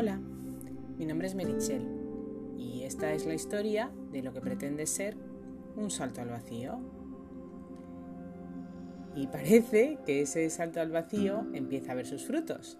Hola, 0.00 0.18
mi 0.96 1.04
nombre 1.04 1.26
es 1.26 1.34
Merichel 1.34 1.86
y 2.56 2.84
esta 2.84 3.12
es 3.12 3.26
la 3.26 3.34
historia 3.34 3.92
de 4.10 4.22
lo 4.22 4.32
que 4.32 4.40
pretende 4.40 4.86
ser 4.86 5.14
un 5.76 5.90
salto 5.90 6.22
al 6.22 6.30
vacío. 6.30 6.80
Y 9.14 9.26
parece 9.26 9.98
que 10.06 10.22
ese 10.22 10.48
salto 10.48 10.80
al 10.80 10.90
vacío 10.90 11.44
empieza 11.52 11.92
a 11.92 11.96
ver 11.96 12.06
sus 12.06 12.24
frutos. 12.24 12.78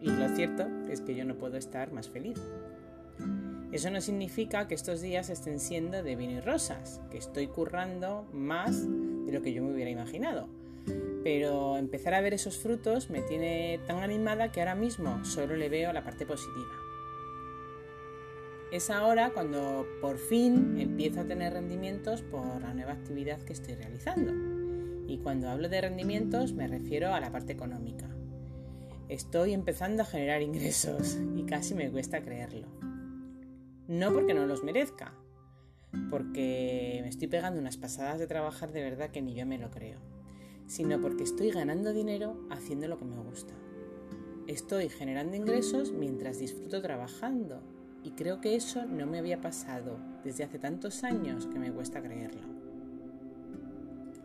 Y 0.00 0.08
lo 0.08 0.34
cierto 0.34 0.66
es 0.88 1.02
que 1.02 1.14
yo 1.14 1.26
no 1.26 1.36
puedo 1.36 1.58
estar 1.58 1.92
más 1.92 2.08
feliz. 2.08 2.40
Eso 3.70 3.90
no 3.90 4.00
significa 4.00 4.66
que 4.66 4.74
estos 4.74 5.02
días 5.02 5.28
estén 5.28 5.60
siendo 5.60 6.02
de 6.02 6.16
vino 6.16 6.32
y 6.32 6.40
rosas, 6.40 7.02
que 7.10 7.18
estoy 7.18 7.48
currando 7.48 8.26
más 8.32 8.88
de 9.26 9.30
lo 9.30 9.42
que 9.42 9.52
yo 9.52 9.62
me 9.62 9.74
hubiera 9.74 9.90
imaginado 9.90 10.61
pero 11.22 11.76
empezar 11.76 12.14
a 12.14 12.20
ver 12.20 12.34
esos 12.34 12.58
frutos 12.58 13.10
me 13.10 13.22
tiene 13.22 13.80
tan 13.86 13.98
animada 13.98 14.50
que 14.50 14.60
ahora 14.60 14.74
mismo 14.74 15.24
solo 15.24 15.56
le 15.56 15.68
veo 15.68 15.92
la 15.92 16.04
parte 16.04 16.26
positiva. 16.26 16.70
Es 18.70 18.90
ahora 18.90 19.30
cuando 19.30 19.86
por 20.00 20.18
fin 20.18 20.78
empiezo 20.78 21.20
a 21.20 21.24
tener 21.24 21.52
rendimientos 21.52 22.22
por 22.22 22.62
la 22.62 22.72
nueva 22.72 22.92
actividad 22.92 23.40
que 23.42 23.52
estoy 23.52 23.74
realizando. 23.74 24.32
Y 25.06 25.18
cuando 25.18 25.50
hablo 25.50 25.68
de 25.68 25.80
rendimientos 25.80 26.52
me 26.54 26.66
refiero 26.66 27.12
a 27.12 27.20
la 27.20 27.30
parte 27.30 27.52
económica. 27.52 28.08
Estoy 29.08 29.52
empezando 29.52 30.02
a 30.02 30.06
generar 30.06 30.40
ingresos 30.40 31.18
y 31.36 31.44
casi 31.44 31.74
me 31.74 31.90
cuesta 31.90 32.22
creerlo. 32.22 32.66
No 33.88 34.12
porque 34.14 34.32
no 34.32 34.46
los 34.46 34.64
merezca, 34.64 35.12
porque 36.08 37.00
me 37.02 37.08
estoy 37.08 37.28
pegando 37.28 37.60
unas 37.60 37.76
pasadas 37.76 38.18
de 38.18 38.26
trabajar 38.26 38.72
de 38.72 38.82
verdad 38.82 39.10
que 39.10 39.20
ni 39.20 39.34
yo 39.34 39.44
me 39.44 39.58
lo 39.58 39.70
creo 39.70 40.11
sino 40.66 41.00
porque 41.00 41.24
estoy 41.24 41.50
ganando 41.50 41.92
dinero 41.92 42.36
haciendo 42.50 42.88
lo 42.88 42.98
que 42.98 43.04
me 43.04 43.18
gusta. 43.18 43.54
Estoy 44.46 44.88
generando 44.88 45.36
ingresos 45.36 45.92
mientras 45.92 46.38
disfruto 46.38 46.82
trabajando 46.82 47.60
y 48.02 48.10
creo 48.10 48.40
que 48.40 48.56
eso 48.56 48.84
no 48.86 49.06
me 49.06 49.18
había 49.18 49.40
pasado 49.40 49.98
desde 50.24 50.44
hace 50.44 50.58
tantos 50.58 51.04
años 51.04 51.46
que 51.46 51.58
me 51.58 51.72
cuesta 51.72 52.02
creerlo. 52.02 52.40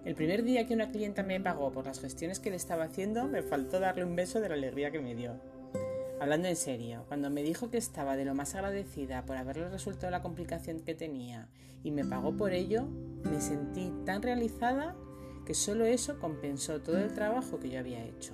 El 0.05 0.15
primer 0.15 0.43
día 0.43 0.65
que 0.65 0.73
una 0.73 0.89
clienta 0.89 1.21
me 1.21 1.39
pagó 1.41 1.71
por 1.71 1.85
las 1.85 1.99
gestiones 1.99 2.39
que 2.39 2.49
le 2.49 2.55
estaba 2.55 2.85
haciendo, 2.85 3.27
me 3.27 3.43
faltó 3.43 3.79
darle 3.79 4.05
un 4.05 4.15
beso 4.15 4.39
de 4.39 4.49
la 4.49 4.55
alegría 4.55 4.89
que 4.89 5.01
me 5.01 5.15
dio. 5.15 5.33
Hablando 6.19 6.47
en 6.47 6.55
serio, 6.55 7.03
cuando 7.07 7.29
me 7.29 7.43
dijo 7.43 7.69
que 7.69 7.77
estaba 7.77 8.15
de 8.15 8.25
lo 8.25 8.33
más 8.33 8.55
agradecida 8.55 9.25
por 9.25 9.37
haberle 9.37 9.69
resuelto 9.69 10.09
la 10.09 10.21
complicación 10.21 10.79
que 10.79 10.95
tenía 10.95 11.49
y 11.83 11.91
me 11.91 12.05
pagó 12.05 12.35
por 12.35 12.53
ello, 12.53 12.87
me 13.23 13.39
sentí 13.39 13.91
tan 14.05 14.23
realizada 14.23 14.95
que 15.47 15.53
solo 15.53 15.85
eso 15.85 16.19
compensó 16.19 16.81
todo 16.81 16.97
el 16.97 17.13
trabajo 17.13 17.57
que 17.57 17.69
yo 17.69 17.79
había 17.79 18.03
hecho. 18.03 18.33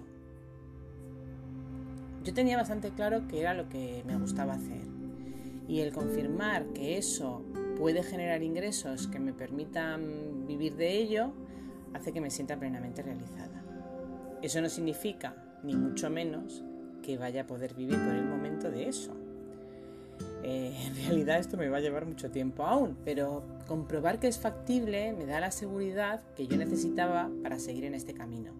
Yo 2.23 2.33
tenía 2.33 2.57
bastante 2.57 2.89
claro 2.89 3.27
que 3.27 3.39
era 3.39 3.53
lo 3.53 3.69
que 3.69 4.03
me 4.07 4.17
gustaba 4.17 4.53
hacer 4.53 4.81
y 5.67 5.81
el 5.81 5.93
confirmar 5.93 6.65
que 6.73 6.97
eso 6.97 7.45
puede 7.77 8.01
generar 8.01 8.41
ingresos 8.41 9.05
que 9.05 9.19
me 9.19 9.31
permitan 9.31 10.47
vivir 10.47 10.75
de 10.75 10.97
ello 10.97 11.33
hace 11.93 12.13
que 12.13 12.19
me 12.19 12.31
sienta 12.31 12.57
plenamente 12.57 13.03
realizada. 13.03 13.63
Eso 14.41 14.59
no 14.59 14.69
significa, 14.69 15.35
ni 15.61 15.75
mucho 15.75 16.09
menos, 16.09 16.63
que 17.03 17.19
vaya 17.19 17.43
a 17.43 17.47
poder 17.47 17.75
vivir 17.75 18.03
por 18.03 18.15
el 18.15 18.25
momento 18.25 18.71
de 18.71 18.89
eso. 18.89 19.15
Eh, 20.43 20.75
en 20.87 20.95
realidad 20.95 21.39
esto 21.39 21.55
me 21.55 21.69
va 21.69 21.77
a 21.77 21.79
llevar 21.79 22.05
mucho 22.05 22.29
tiempo 22.29 22.65
aún, 22.65 22.97
pero 23.05 23.43
comprobar 23.65 24.19
que 24.19 24.27
es 24.27 24.37
factible 24.37 25.13
me 25.13 25.25
da 25.25 25.39
la 25.39 25.51
seguridad 25.51 26.21
que 26.35 26.47
yo 26.47 26.57
necesitaba 26.57 27.31
para 27.41 27.59
seguir 27.59 27.85
en 27.85 27.93
este 27.93 28.13
camino. 28.13 28.51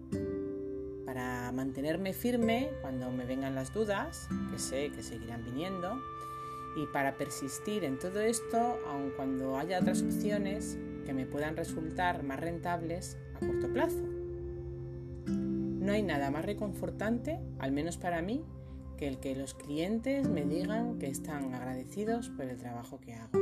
Para 1.04 1.52
mantenerme 1.52 2.14
firme 2.14 2.70
cuando 2.80 3.10
me 3.10 3.26
vengan 3.26 3.54
las 3.54 3.72
dudas, 3.74 4.28
que 4.50 4.58
sé 4.58 4.90
que 4.92 5.02
seguirán 5.02 5.44
viniendo, 5.44 6.00
y 6.76 6.86
para 6.86 7.16
persistir 7.16 7.84
en 7.84 7.98
todo 7.98 8.20
esto 8.20 8.78
aun 8.88 9.12
cuando 9.14 9.58
haya 9.58 9.78
otras 9.78 10.02
opciones 10.02 10.78
que 11.04 11.12
me 11.12 11.26
puedan 11.26 11.56
resultar 11.56 12.22
más 12.22 12.40
rentables 12.40 13.18
a 13.36 13.46
corto 13.46 13.68
plazo. 13.72 14.02
No 15.26 15.92
hay 15.92 16.02
nada 16.02 16.30
más 16.30 16.46
reconfortante, 16.46 17.38
al 17.58 17.72
menos 17.72 17.98
para 17.98 18.22
mí, 18.22 18.42
que 18.96 19.08
el 19.08 19.18
que 19.18 19.34
los 19.34 19.54
clientes 19.54 20.28
me 20.28 20.44
digan 20.44 20.98
que 20.98 21.08
están 21.08 21.54
agradecidos 21.54 22.30
por 22.30 22.46
el 22.46 22.56
trabajo 22.56 23.00
que 23.00 23.14
hago. 23.14 23.38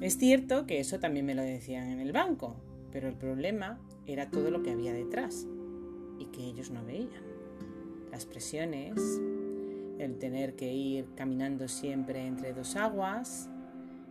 Es 0.00 0.16
cierto 0.16 0.66
que 0.66 0.78
eso 0.78 1.00
también 1.00 1.26
me 1.26 1.34
lo 1.34 1.42
decían 1.42 1.88
en 1.88 2.00
el 2.00 2.12
banco, 2.12 2.56
pero 2.92 3.08
el 3.08 3.14
problema 3.14 3.80
era 4.06 4.30
todo 4.30 4.50
lo 4.50 4.62
que 4.62 4.70
había 4.70 4.92
detrás 4.92 5.46
y 6.18 6.26
que 6.26 6.44
ellos 6.44 6.70
no 6.70 6.84
veían. 6.84 7.22
Las 8.10 8.24
presiones, 8.24 9.20
el 9.98 10.18
tener 10.18 10.54
que 10.54 10.72
ir 10.72 11.06
caminando 11.16 11.66
siempre 11.68 12.26
entre 12.26 12.52
dos 12.52 12.76
aguas, 12.76 13.50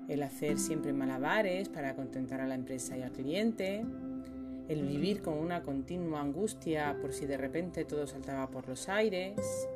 el 0.07 0.23
hacer 0.23 0.57
siempre 0.57 0.94
malabares 0.94 1.69
para 1.69 1.96
contentar 1.96 2.41
a 2.41 2.47
la 2.47 2.56
empresa 2.56 2.97
y 2.97 3.01
al 3.01 3.12
cliente, 3.12 3.85
el 4.67 4.85
vivir 4.85 5.22
con 5.22 5.38
una 5.38 5.63
continua 5.63 6.22
angustia 6.22 6.97
por 7.01 7.13
si 7.13 7.25
de 7.25 7.38
repente 7.38 7.85
todo 7.85 8.07
saltaba 8.07 8.50
por 8.50 8.67
los 8.67 8.89
aires. 8.89 9.67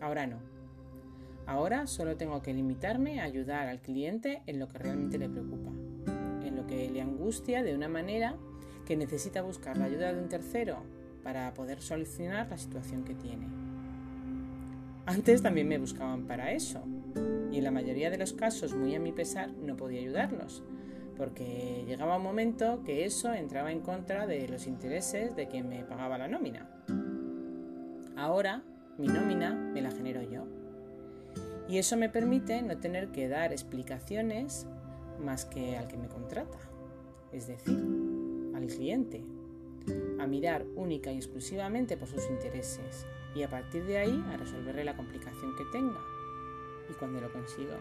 Ahora 0.00 0.26
no. 0.26 0.38
Ahora 1.46 1.86
solo 1.86 2.16
tengo 2.16 2.42
que 2.42 2.52
limitarme 2.52 3.20
a 3.20 3.24
ayudar 3.24 3.68
al 3.68 3.80
cliente 3.80 4.42
en 4.46 4.58
lo 4.58 4.68
que 4.68 4.78
realmente 4.78 5.18
le 5.18 5.28
preocupa, 5.28 5.70
en 6.44 6.56
lo 6.56 6.66
que 6.66 6.90
le 6.90 7.00
angustia 7.00 7.62
de 7.62 7.74
una 7.74 7.88
manera 7.88 8.36
que 8.84 8.96
necesita 8.96 9.42
buscar 9.42 9.76
la 9.76 9.84
ayuda 9.84 10.12
de 10.12 10.20
un 10.20 10.28
tercero 10.28 10.82
para 11.22 11.54
poder 11.54 11.80
solucionar 11.80 12.48
la 12.48 12.58
situación 12.58 13.04
que 13.04 13.14
tiene. 13.14 13.46
Antes 15.06 15.40
también 15.40 15.68
me 15.68 15.78
buscaban 15.78 16.26
para 16.26 16.50
eso, 16.50 16.82
y 17.52 17.58
en 17.58 17.64
la 17.64 17.70
mayoría 17.70 18.10
de 18.10 18.18
los 18.18 18.32
casos, 18.32 18.74
muy 18.74 18.96
a 18.96 19.00
mi 19.00 19.12
pesar, 19.12 19.52
no 19.52 19.76
podía 19.76 20.00
ayudarlos, 20.00 20.64
porque 21.16 21.84
llegaba 21.86 22.16
un 22.16 22.22
momento 22.22 22.82
que 22.84 23.04
eso 23.04 23.32
entraba 23.32 23.72
en 23.72 23.80
contra 23.80 24.26
de 24.26 24.48
los 24.48 24.66
intereses 24.66 25.34
de 25.34 25.48
quien 25.48 25.68
me 25.68 25.84
pagaba 25.84 26.18
la 26.18 26.28
nómina. 26.28 26.68
Ahora 28.16 28.62
mi 28.98 29.08
nómina 29.08 29.52
me 29.52 29.82
la 29.82 29.90
genero 29.90 30.22
yo. 30.22 30.44
Y 31.68 31.78
eso 31.78 31.96
me 31.96 32.08
permite 32.08 32.62
no 32.62 32.78
tener 32.78 33.08
que 33.08 33.28
dar 33.28 33.52
explicaciones 33.52 34.66
más 35.20 35.44
que 35.44 35.76
al 35.76 35.88
que 35.88 35.96
me 35.96 36.08
contrata, 36.08 36.58
es 37.32 37.46
decir, 37.48 37.78
al 38.54 38.66
cliente, 38.66 39.24
a 40.20 40.26
mirar 40.26 40.64
única 40.76 41.10
y 41.10 41.16
exclusivamente 41.16 41.96
por 41.96 42.08
sus 42.08 42.28
intereses 42.30 43.06
y 43.34 43.42
a 43.42 43.50
partir 43.50 43.84
de 43.84 43.98
ahí 43.98 44.24
a 44.32 44.36
resolverle 44.36 44.84
la 44.84 44.96
complicación 44.96 45.54
que 45.56 45.64
tenga. 45.72 46.00
Y 46.88 46.94
cuando 46.94 47.20
lo 47.20 47.32
consigo, 47.32 47.74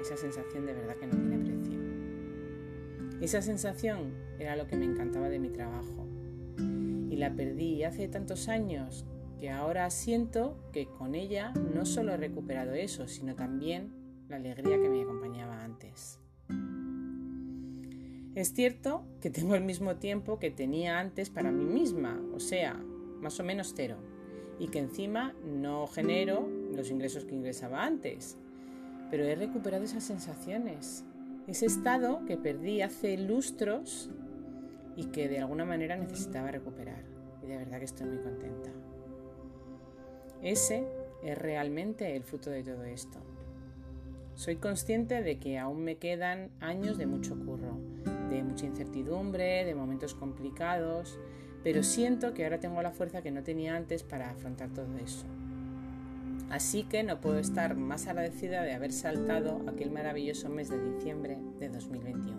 esa 0.00 0.16
sensación 0.16 0.66
de 0.66 0.74
verdad 0.74 0.96
que 0.96 1.06
no 1.06 1.16
tiene 1.16 1.38
precio. 1.38 1.81
Esa 3.22 3.40
sensación 3.40 4.14
era 4.40 4.56
lo 4.56 4.66
que 4.66 4.76
me 4.76 4.84
encantaba 4.84 5.28
de 5.28 5.38
mi 5.38 5.48
trabajo. 5.48 6.08
Y 7.08 7.14
la 7.14 7.32
perdí 7.36 7.84
hace 7.84 8.08
tantos 8.08 8.48
años 8.48 9.06
que 9.38 9.48
ahora 9.48 9.88
siento 9.90 10.58
que 10.72 10.88
con 10.88 11.14
ella 11.14 11.52
no 11.72 11.86
solo 11.86 12.12
he 12.12 12.16
recuperado 12.16 12.72
eso, 12.72 13.06
sino 13.06 13.36
también 13.36 13.92
la 14.28 14.36
alegría 14.36 14.76
que 14.80 14.88
me 14.88 15.02
acompañaba 15.02 15.62
antes. 15.62 16.18
Es 18.34 18.54
cierto 18.54 19.04
que 19.20 19.30
tengo 19.30 19.54
el 19.54 19.62
mismo 19.62 19.94
tiempo 19.98 20.40
que 20.40 20.50
tenía 20.50 20.98
antes 20.98 21.30
para 21.30 21.52
mí 21.52 21.64
misma, 21.64 22.20
o 22.34 22.40
sea, 22.40 22.74
más 23.20 23.38
o 23.38 23.44
menos 23.44 23.72
cero, 23.76 23.98
y 24.58 24.66
que 24.66 24.80
encima 24.80 25.32
no 25.44 25.86
genero 25.86 26.48
los 26.74 26.90
ingresos 26.90 27.24
que 27.24 27.36
ingresaba 27.36 27.84
antes. 27.84 28.36
Pero 29.12 29.22
he 29.22 29.36
recuperado 29.36 29.84
esas 29.84 30.02
sensaciones, 30.02 31.04
ese 31.46 31.66
estado 31.66 32.24
que 32.26 32.36
perdí 32.36 32.82
hace 32.82 33.16
lustros 33.18 34.10
y 34.96 35.06
que 35.06 35.28
de 35.28 35.38
alguna 35.40 35.64
manera 35.64 35.96
necesitaba 35.96 36.50
recuperar. 36.50 37.02
Y 37.42 37.46
de 37.46 37.56
verdad 37.56 37.78
que 37.78 37.84
estoy 37.84 38.06
muy 38.06 38.18
contenta. 38.18 38.70
Ese 40.42 40.84
es 41.22 41.38
realmente 41.38 42.16
el 42.16 42.24
fruto 42.24 42.50
de 42.50 42.62
todo 42.62 42.84
esto. 42.84 43.18
Soy 44.34 44.56
consciente 44.56 45.22
de 45.22 45.38
que 45.38 45.58
aún 45.58 45.84
me 45.84 45.96
quedan 45.96 46.50
años 46.60 46.98
de 46.98 47.06
mucho 47.06 47.38
curro, 47.38 47.78
de 48.30 48.42
mucha 48.42 48.66
incertidumbre, 48.66 49.64
de 49.64 49.74
momentos 49.74 50.14
complicados, 50.14 51.18
pero 51.62 51.82
siento 51.82 52.34
que 52.34 52.44
ahora 52.44 52.58
tengo 52.58 52.82
la 52.82 52.92
fuerza 52.92 53.22
que 53.22 53.30
no 53.30 53.42
tenía 53.42 53.76
antes 53.76 54.02
para 54.02 54.30
afrontar 54.30 54.70
todo 54.70 54.96
eso. 54.98 55.26
Así 56.52 56.84
que 56.84 57.02
no 57.02 57.18
puedo 57.18 57.38
estar 57.38 57.76
más 57.76 58.06
agradecida 58.08 58.62
de 58.62 58.74
haber 58.74 58.92
saltado 58.92 59.62
aquel 59.66 59.90
maravilloso 59.90 60.50
mes 60.50 60.68
de 60.68 60.78
diciembre 60.92 61.38
de 61.58 61.70
2021. 61.70 62.36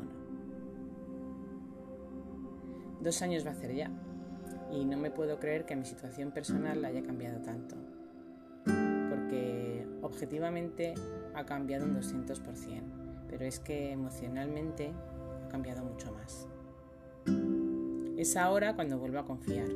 Dos 3.01 3.23
años 3.23 3.43
va 3.43 3.49
a 3.49 3.55
ser 3.55 3.73
ya 3.73 3.89
y 4.71 4.85
no 4.85 4.97
me 4.97 5.09
puedo 5.09 5.39
creer 5.39 5.65
que 5.65 5.75
mi 5.75 5.83
situación 5.83 6.31
personal 6.31 6.85
haya 6.85 7.01
cambiado 7.01 7.41
tanto, 7.41 7.75
porque 9.09 9.87
objetivamente 10.03 10.93
ha 11.33 11.43
cambiado 11.47 11.85
un 11.85 11.99
200%, 11.99 13.25
pero 13.27 13.45
es 13.45 13.59
que 13.59 13.93
emocionalmente 13.93 14.93
ha 15.43 15.49
cambiado 15.49 15.83
mucho 15.83 16.11
más. 16.11 16.47
Es 18.15 18.37
ahora 18.37 18.75
cuando 18.75 18.99
vuelvo 18.99 19.17
a 19.17 19.25
confiar. 19.25 19.69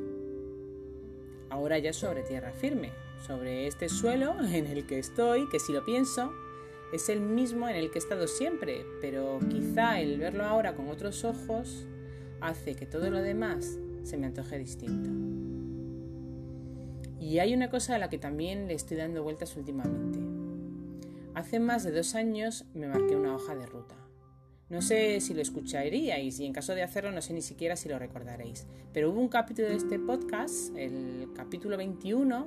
Ahora 1.50 1.76
ya 1.80 1.92
sobre 1.92 2.22
tierra 2.22 2.52
firme, 2.52 2.92
sobre 3.26 3.66
este 3.66 3.88
suelo 3.88 4.36
en 4.52 4.66
el 4.66 4.86
que 4.86 4.98
estoy, 4.98 5.48
que 5.48 5.58
si 5.58 5.72
lo 5.72 5.84
pienso, 5.84 6.32
es 6.92 7.08
el 7.08 7.20
mismo 7.20 7.68
en 7.68 7.76
el 7.76 7.90
que 7.90 7.98
he 7.98 8.02
estado 8.02 8.26
siempre, 8.26 8.86
pero 9.00 9.38
quizá 9.50 10.00
el 10.00 10.18
verlo 10.18 10.44
ahora 10.44 10.74
con 10.74 10.88
otros 10.88 11.24
ojos 11.24 11.86
hace 12.40 12.74
que 12.74 12.86
todo 12.86 13.10
lo 13.10 13.20
demás 13.20 13.78
se 14.02 14.16
me 14.16 14.26
antoje 14.26 14.58
distinto. 14.58 15.10
Y 17.20 17.40
hay 17.40 17.52
una 17.52 17.68
cosa 17.68 17.96
a 17.96 17.98
la 17.98 18.08
que 18.08 18.18
también 18.18 18.68
le 18.68 18.74
estoy 18.74 18.96
dando 18.96 19.22
vueltas 19.22 19.56
últimamente. 19.56 20.18
Hace 21.34 21.60
más 21.60 21.84
de 21.84 21.92
dos 21.92 22.14
años 22.14 22.64
me 22.74 22.88
marqué 22.88 23.16
una 23.16 23.34
hoja 23.34 23.54
de 23.54 23.66
ruta. 23.66 23.94
No 24.70 24.82
sé 24.82 25.20
si 25.20 25.34
lo 25.34 25.40
escucharíais 25.40 26.40
y 26.40 26.46
en 26.46 26.52
caso 26.52 26.74
de 26.74 26.82
hacerlo 26.82 27.10
no 27.10 27.22
sé 27.22 27.32
ni 27.32 27.42
siquiera 27.42 27.76
si 27.76 27.88
lo 27.88 27.98
recordaréis. 27.98 28.66
Pero 28.92 29.10
hubo 29.10 29.20
un 29.20 29.28
capítulo 29.28 29.68
de 29.68 29.76
este 29.76 29.98
podcast, 29.98 30.76
el 30.76 31.28
capítulo 31.34 31.76
21, 31.76 32.46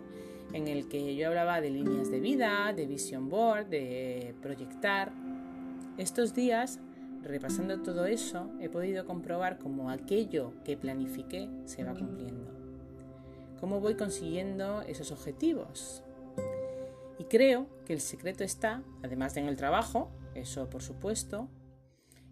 en 0.54 0.68
el 0.68 0.88
que 0.88 1.16
yo 1.16 1.28
hablaba 1.28 1.62
de 1.62 1.70
líneas 1.70 2.12
de 2.12 2.20
vida, 2.20 2.74
de 2.74 2.86
vision 2.86 3.30
board, 3.30 3.68
de 3.68 4.36
proyectar. 4.42 5.12
Estos 5.98 6.34
días, 6.34 6.80
repasando 7.24 7.82
todo 7.82 8.06
eso, 8.06 8.50
he 8.60 8.70
podido 8.70 9.06
comprobar 9.06 9.60
cómo 9.60 9.90
aquello 9.90 10.54
que 10.64 10.78
planifiqué 10.78 11.50
se 11.66 11.84
va 11.84 11.94
cumpliendo. 11.94 12.52
Cómo 13.60 13.80
voy 13.80 13.96
consiguiendo 13.96 14.82
esos 14.82 15.12
objetivos. 15.12 16.04
Y 17.20 17.26
creo 17.26 17.68
que 17.86 17.94
el 17.94 18.02
secreto 18.02 18.44
está, 18.44 18.82
además 19.04 19.36
de 19.36 19.42
en 19.42 19.48
el 19.48 19.58
trabajo, 19.58 20.10
eso 20.34 20.70
por 20.70 20.82
supuesto, 20.82 21.50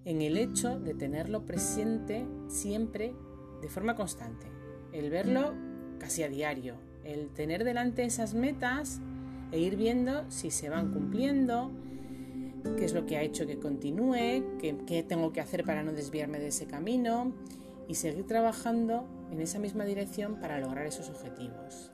en 0.05 0.21
el 0.21 0.37
hecho 0.37 0.79
de 0.79 0.95
tenerlo 0.95 1.45
presente 1.45 2.25
siempre 2.47 3.13
de 3.61 3.69
forma 3.69 3.95
constante, 3.95 4.47
el 4.93 5.09
verlo 5.09 5.53
casi 5.99 6.23
a 6.23 6.29
diario, 6.29 6.75
el 7.11 7.29
tener 7.29 7.63
delante 7.63 8.03
esas 8.03 8.33
metas 8.33 8.99
e 9.51 9.59
ir 9.59 9.75
viendo 9.75 10.29
si 10.29 10.51
se 10.51 10.69
van 10.69 10.91
cumpliendo, 10.91 11.71
qué 12.77 12.85
es 12.85 12.93
lo 12.93 13.05
que 13.05 13.17
ha 13.17 13.21
hecho 13.21 13.47
que 13.47 13.57
continúe, 13.57 14.57
qué, 14.59 15.05
tengo 15.07 15.33
que 15.33 15.41
hacer 15.41 15.63
para 15.63 15.83
no 15.83 15.91
desviarme 15.91 16.39
de 16.39 16.47
ese 16.47 16.67
camino 16.67 17.33
y 17.87 17.95
seguir 17.95 18.27
trabajando 18.27 19.07
en 19.31 19.41
esa 19.41 19.59
misma 19.59 19.85
dirección 19.85 20.39
para 20.39 20.59
lograr 20.59 20.85
esos 20.85 21.09
objetivos. 21.09 21.91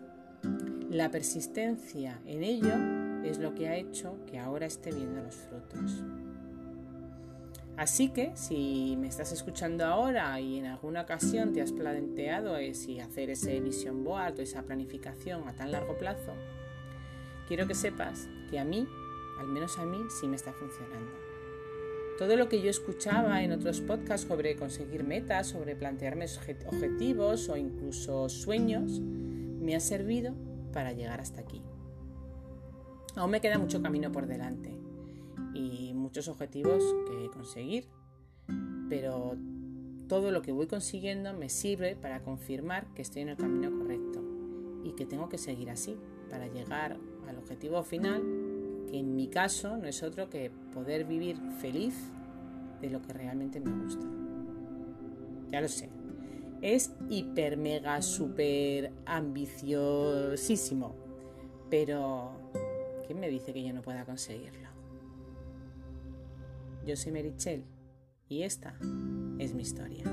La 0.89 1.09
persistencia 1.09 2.19
en 2.25 2.43
ello 2.43 2.73
es 3.23 3.39
lo 3.39 3.55
que 3.55 3.67
ha 3.67 3.75
hecho 3.75 4.17
que 4.25 4.37
ahora 4.37 4.65
esté 4.65 4.91
viendo 4.91 5.21
los 5.21 5.35
frutos. 5.35 6.03
Así 7.77 8.09
que 8.09 8.31
si 8.35 8.95
me 8.97 9.07
estás 9.07 9.33
escuchando 9.33 9.85
ahora 9.85 10.39
y 10.39 10.59
en 10.59 10.65
alguna 10.65 11.01
ocasión 11.01 11.51
te 11.51 11.61
has 11.61 11.73
planteado 11.73 12.55
si 12.73 13.01
hacer 13.01 13.29
ese 13.29 13.59
vision 13.59 14.03
board 14.05 14.39
o 14.39 14.41
esa 14.41 14.63
planificación 14.63 15.47
a 15.47 15.53
tan 15.53 15.73
largo 15.73 15.97
plazo, 15.97 16.33
quiero 17.49 17.67
que 17.67 17.75
sepas 17.75 18.29
que 18.49 18.59
a 18.59 18.63
mí, 18.63 18.87
al 19.39 19.47
menos 19.47 19.77
a 19.77 19.85
mí, 19.85 19.97
sí 20.09 20.27
me 20.27 20.37
está 20.37 20.53
funcionando. 20.53 21.11
Todo 22.17 22.37
lo 22.37 22.47
que 22.47 22.61
yo 22.61 22.69
escuchaba 22.69 23.43
en 23.43 23.51
otros 23.51 23.81
podcasts 23.81 24.25
sobre 24.25 24.55
conseguir 24.55 25.03
metas, 25.03 25.47
sobre 25.47 25.75
plantearme 25.75 26.27
objetivos 26.67 27.49
o 27.49 27.57
incluso 27.57 28.29
sueños, 28.29 29.01
me 29.01 29.75
ha 29.75 29.81
servido 29.81 30.33
para 30.71 30.93
llegar 30.93 31.19
hasta 31.19 31.41
aquí. 31.41 31.61
Aún 33.17 33.31
me 33.31 33.41
queda 33.41 33.57
mucho 33.57 33.81
camino 33.81 34.13
por 34.13 34.27
delante 34.27 34.84
muchos 36.15 36.29
objetivos 36.29 36.81
que 37.09 37.29
conseguir, 37.29 37.89
pero 38.87 39.35
todo 40.07 40.31
lo 40.31 40.41
que 40.41 40.53
voy 40.53 40.65
consiguiendo 40.65 41.33
me 41.33 41.49
sirve 41.49 41.97
para 41.97 42.21
confirmar 42.21 42.87
que 42.93 43.01
estoy 43.01 43.23
en 43.23 43.29
el 43.29 43.35
camino 43.35 43.69
correcto 43.77 44.23
y 44.85 44.93
que 44.93 45.05
tengo 45.05 45.27
que 45.27 45.37
seguir 45.37 45.69
así 45.69 45.97
para 46.29 46.47
llegar 46.47 46.97
al 47.27 47.37
objetivo 47.37 47.83
final, 47.83 48.23
que 48.89 48.97
en 48.97 49.13
mi 49.13 49.27
caso 49.27 49.75
no 49.75 49.89
es 49.89 50.03
otro 50.03 50.29
que 50.29 50.51
poder 50.73 51.03
vivir 51.03 51.35
feliz 51.59 51.95
de 52.79 52.91
lo 52.91 53.01
que 53.01 53.11
realmente 53.11 53.59
me 53.59 53.71
gusta. 53.83 54.07
Ya 55.51 55.59
lo 55.59 55.67
sé, 55.67 55.89
es 56.61 56.93
hiper 57.09 57.57
mega 57.57 58.01
super 58.01 58.93
ambiciosísimo, 59.05 60.95
pero 61.69 62.31
¿quién 63.05 63.19
me 63.19 63.27
dice 63.27 63.51
que 63.51 63.61
yo 63.61 63.73
no 63.73 63.81
pueda 63.81 64.05
conseguirlo? 64.05 64.75
Yo 66.85 66.95
soy 66.95 67.11
Merichel 67.11 67.63
y 68.29 68.43
esta 68.43 68.77
es 69.39 69.55
mi 69.55 69.63
historia. 69.63 70.03